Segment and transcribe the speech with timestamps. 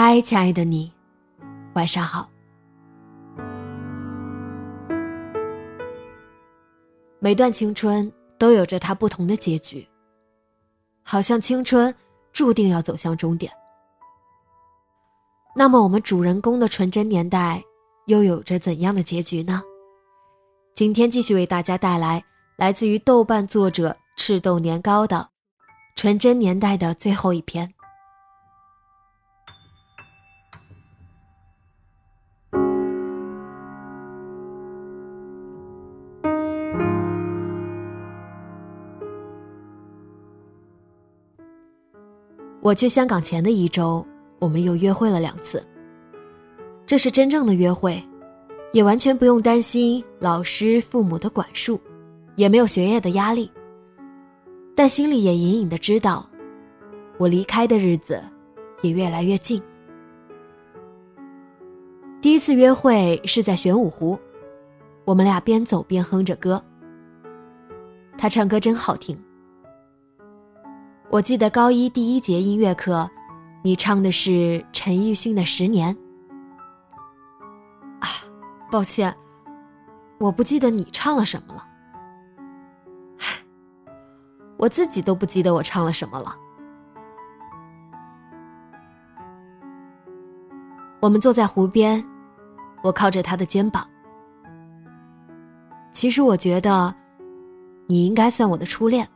[0.00, 0.92] 嗨，亲爱的你，
[1.74, 2.30] 晚上好。
[7.18, 9.84] 每段青春都有着它不同的结局，
[11.02, 11.92] 好像青春
[12.32, 13.52] 注定要走向终点。
[15.56, 17.60] 那么，我们主人公的纯真年代
[18.06, 19.60] 又有着怎样的结局呢？
[20.76, 22.24] 今天继续为大家带来
[22.56, 25.28] 来自于豆瓣作者赤豆年糕的
[26.00, 27.68] 《纯真年代》的最后一篇。
[42.68, 44.06] 我去香港前的一周，
[44.38, 45.66] 我们又约会了两次。
[46.84, 47.98] 这是真正的约会，
[48.74, 51.80] 也完全不用担心老师、父母的管束，
[52.36, 53.50] 也没有学业的压力。
[54.74, 56.28] 但心里也隐隐的知道，
[57.16, 58.22] 我离开的日子
[58.82, 59.62] 也越来越近。
[62.20, 64.18] 第一次约会是在玄武湖，
[65.06, 66.62] 我们俩边走边哼着歌。
[68.18, 69.18] 他唱歌真好听。
[71.10, 73.08] 我记得高一第一节音乐课，
[73.62, 75.96] 你唱的是陈奕迅的《十年》。
[77.98, 78.08] 啊，
[78.70, 79.16] 抱歉，
[80.18, 81.64] 我不记得你唱了什么了。
[84.58, 86.36] 我自己都不记得我唱了什么了。
[91.00, 92.04] 我们坐在湖边，
[92.82, 93.88] 我靠着他的肩膀。
[95.90, 96.94] 其实我觉得，
[97.86, 99.08] 你应该算我的初恋。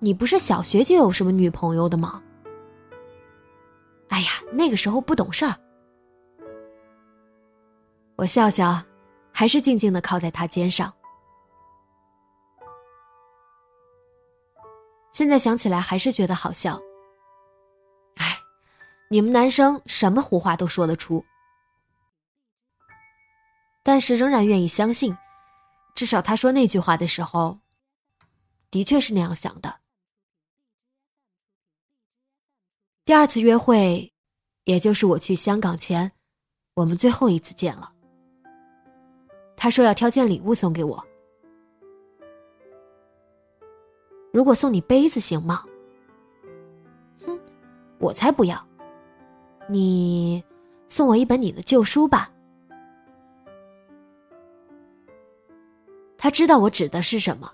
[0.00, 2.22] 你不是小学就有什么女朋友的吗？
[4.08, 5.54] 哎呀，那个时候不懂事儿。
[8.16, 8.82] 我笑笑，
[9.32, 10.92] 还是静静的靠在他肩上。
[15.12, 16.80] 现在想起来还是觉得好笑。
[18.16, 18.38] 哎，
[19.08, 21.24] 你们男生什么胡话都说得出，
[23.82, 25.16] 但是仍然愿意相信，
[25.94, 27.58] 至少他说那句话的时候，
[28.70, 29.74] 的确是那样想的。
[33.08, 34.12] 第二次约会，
[34.64, 36.12] 也就是我去香港前，
[36.74, 37.90] 我们最后一次见了。
[39.56, 41.02] 他说要挑件礼物送给我。
[44.30, 45.64] 如果送你杯子行吗？
[47.24, 47.40] 哼，
[47.98, 48.62] 我才不要。
[49.70, 50.44] 你
[50.86, 52.30] 送我一本你的旧书吧。
[56.18, 57.50] 他知道我指的是什么。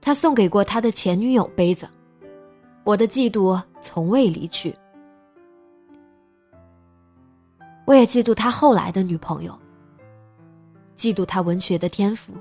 [0.00, 1.86] 他送给过他的前女友杯子。
[2.82, 4.76] 我的嫉妒从未离去，
[7.86, 9.58] 我也嫉妒他后来的女朋友，
[10.96, 12.32] 嫉妒他文学的天赋。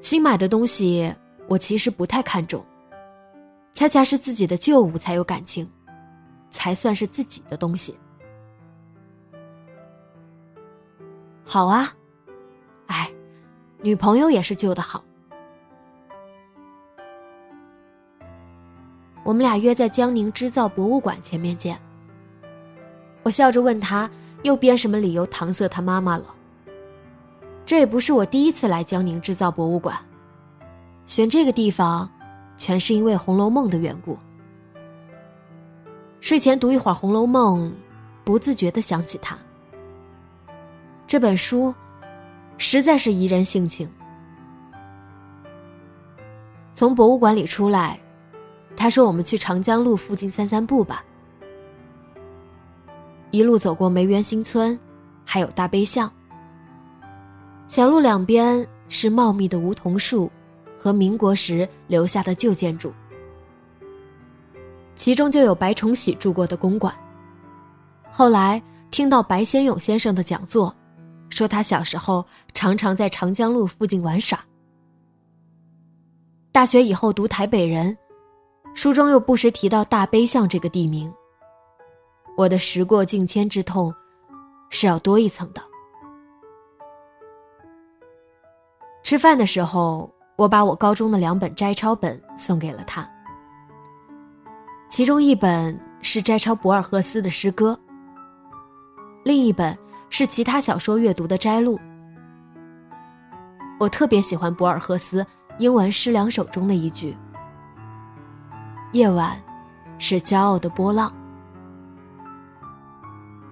[0.00, 1.14] 新买的东西
[1.46, 2.64] 我其实不太看重，
[3.72, 5.70] 恰恰是自己的旧物才有感情，
[6.50, 7.96] 才算是自己的东西。
[11.44, 11.94] 好啊，
[12.86, 13.08] 哎，
[13.80, 15.04] 女朋友也是旧的好。
[19.24, 21.78] 我们俩约在江宁织造博物馆前面见。
[23.22, 24.10] 我笑着问他，
[24.42, 26.24] 又编什么理由搪塞他妈妈了？
[27.64, 29.96] 这也不是我第一次来江宁织造博物馆，
[31.06, 32.10] 选这个地方，
[32.56, 34.18] 全是因为《红楼梦》的缘故。
[36.20, 37.70] 睡前读一会儿《红楼梦》，
[38.24, 39.38] 不自觉的想起他。
[41.06, 41.72] 这本书，
[42.58, 43.88] 实在是宜人性情。
[46.74, 48.01] 从博物馆里出来。
[48.76, 51.04] 他说：“我们去长江路附近散散步吧。”
[53.30, 54.78] 一路走过梅园新村，
[55.24, 56.12] 还有大悲巷。
[57.68, 60.30] 小路两边是茂密的梧桐树
[60.78, 62.92] 和民国时留下的旧建筑，
[64.96, 66.94] 其中就有白崇禧住过的公馆。
[68.10, 70.74] 后来听到白先勇先生的讲座，
[71.30, 74.38] 说他小时候常常在长江路附近玩耍。
[76.50, 77.96] 大学以后读台北人，
[78.74, 81.12] 书中又不时提到大悲巷这个地名。
[82.36, 83.94] 我的时过境迁之痛，
[84.70, 85.62] 是要多一层的。
[89.02, 93.06] 吃饭的时候，我把我高中的两本摘抄本送给了他，
[94.88, 97.78] 其中一本是摘抄博尔赫斯的诗歌。
[99.22, 99.76] 另一本
[100.08, 101.78] 是其他小说阅读的摘录。
[103.78, 105.24] 我特别喜欢博尔赫斯
[105.58, 107.16] 英文诗两首中的一句
[108.92, 109.40] ：“夜晚
[109.98, 111.12] 是骄傲的波浪。”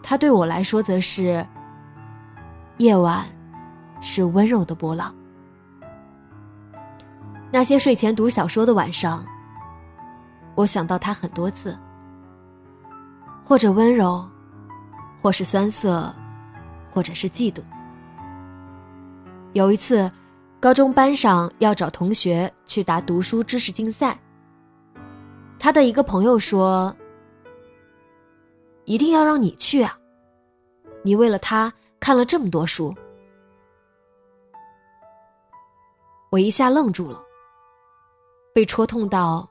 [0.03, 1.47] 他对我来说则是
[2.79, 3.27] ：“夜晚
[4.01, 5.15] 是温柔的波浪。”
[7.53, 9.25] 那些睡前读小说的晚上，
[10.55, 11.77] 我想到他很多次，
[13.45, 14.25] 或者温柔。
[15.23, 16.11] 或是酸涩，
[16.91, 17.61] 或者是嫉妒。
[19.53, 20.11] 有一次，
[20.59, 24.19] 高中班上要找同学去答读书知识竞赛。
[25.61, 26.97] 他的一个朋友说
[28.87, 29.97] ：“一定要让你去啊！
[31.05, 31.71] 你为了他
[32.01, 32.95] 看了这么多书。”
[36.33, 37.23] 我一下愣住了，
[38.55, 39.47] 被戳痛到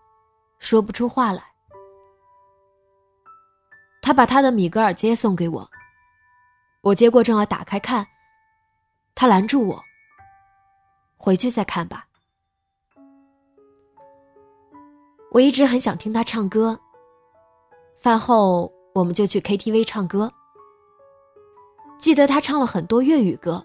[0.58, 1.44] 说不出话来。
[4.02, 5.70] 他把他的米格尔街送给我，
[6.82, 8.04] 我接过正要打开看，
[9.14, 9.80] 他拦住我。
[11.18, 12.08] 回去再看吧。
[15.32, 16.80] 我一直很想听他唱歌。
[17.98, 20.32] 饭后我们就去 KTV 唱歌。
[22.00, 23.64] 记得他唱了很多粤语歌，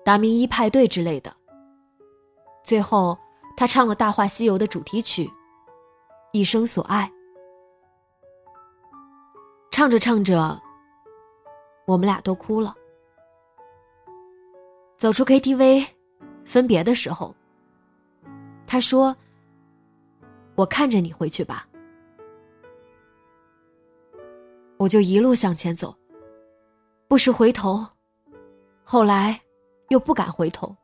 [0.04, 1.34] 《达明一派对》之类的。
[2.62, 3.16] 最后，
[3.56, 5.24] 他唱了《大话西游》的主题曲
[6.32, 7.10] 《一生所爱》。
[9.70, 10.60] 唱着唱着，
[11.86, 12.74] 我们俩都哭了。
[14.98, 15.86] 走出 KTV，
[16.44, 17.34] 分别的时候，
[18.66, 19.16] 他说
[20.54, 21.68] ：“我看着你回去吧。”
[24.76, 25.96] 我就一路向前走，
[27.08, 27.86] 不时回头，
[28.82, 29.40] 后来
[29.88, 30.76] 又不敢回头，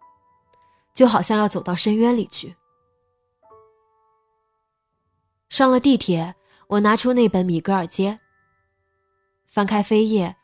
[0.95, 2.55] 就好像要走到深渊里去。
[5.49, 6.35] 上了地铁，
[6.69, 8.13] 我拿出那本《米格尔街》。
[9.49, 10.35] 翻开扉页，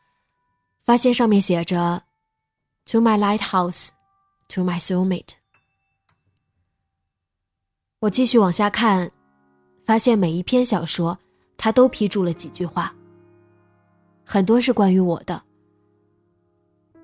[0.85, 2.03] 发现上面写着
[2.87, 3.91] “To my lighthouse,
[4.49, 5.35] to my soulmate”。
[8.01, 9.13] 我继续往下看，
[9.87, 11.17] 发现每一篇小说，
[11.57, 12.93] 他都批注了几句话。
[14.25, 15.41] 很多是关于我的。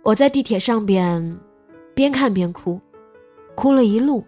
[0.03, 1.39] 我在地铁上边，
[1.95, 2.81] 边看边哭，
[3.55, 4.25] 哭了一路。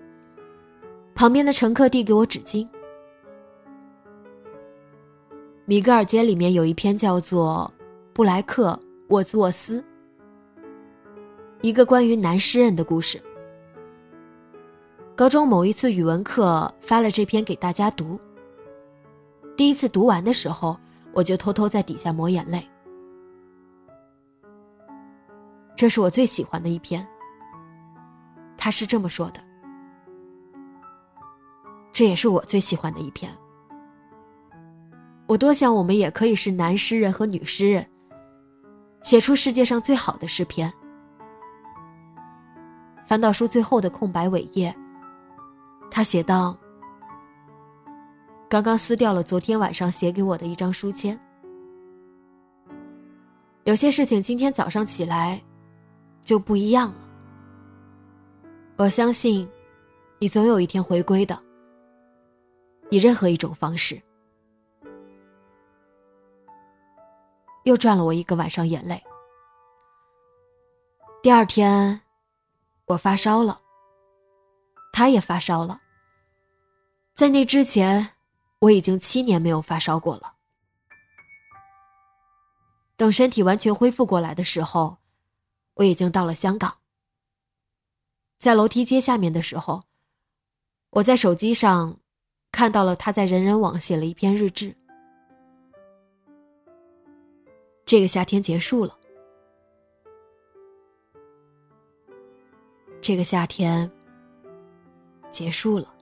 [1.16, 2.64] 旁边的乘客递给我纸巾。
[5.64, 7.68] 米格尔街里面有一篇叫做
[8.12, 8.78] 《布莱克
[9.08, 9.80] 沃兹沃斯》，
[11.60, 13.20] 一个关于男诗人的故事。
[15.16, 18.16] 高中某一次语文课发了这篇给大家读。
[19.56, 20.76] 第一次读完的时候，
[21.12, 22.68] 我就偷偷在底下抹眼泪。
[25.76, 27.06] 这是我最喜欢的一篇。
[28.56, 29.40] 他是这么说的，
[31.92, 33.30] 这也是我最喜欢的一篇。
[35.26, 37.86] 我多想我们也可以是男诗人和女诗人，
[39.02, 40.72] 写出世界上最好的诗篇。
[43.06, 44.74] 翻到书最后的空白尾页，
[45.90, 46.56] 他写道
[48.48, 51.18] ：“刚刚撕掉了昨天晚上写给我的一张书签。
[53.64, 55.42] 有些事情今天早上起来
[56.22, 57.08] 就不一样了。
[58.76, 59.48] 我相信，
[60.18, 61.40] 你总有一天回归的，
[62.90, 64.00] 以任何一种方式。”
[67.64, 69.02] 又赚了我一个晚上眼泪。
[71.22, 71.98] 第二天，
[72.84, 73.58] 我发烧了。
[74.92, 75.80] 他也发烧了。
[77.14, 78.06] 在那之前，
[78.64, 80.36] 我已经七年没有发烧过了。
[82.96, 84.96] 等身体完全恢复过来的时候，
[85.74, 86.78] 我已经到了香港。
[88.38, 89.84] 在楼梯街下面的时候，
[90.90, 91.98] 我在手机上
[92.52, 94.74] 看到了他在人人网写了一篇日志。
[97.84, 98.98] 这个夏天结束了，
[103.02, 103.90] 这个夏天
[105.30, 105.93] 结束了。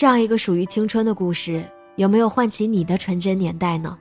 [0.00, 1.62] 这样一个属于青春的故事，
[1.96, 3.98] 有没有唤起你的纯真年代呢？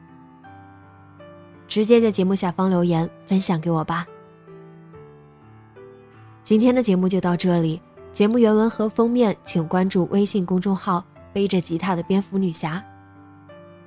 [1.67, 4.07] 直接在节目下方留言分享给我吧。
[6.41, 7.81] 今天的节目就到这里，
[8.13, 11.03] 节目原文和封面请关注微信公众号
[11.33, 12.81] “背着吉他的蝙蝠女侠”。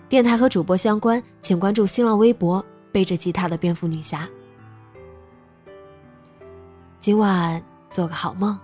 [0.07, 4.29] 电台和主播相关，请关注新浪微博“背着吉他的蝙蝠女侠”。
[7.01, 8.61] 今晚做个好梦。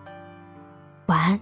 [1.07, 1.41] 晚安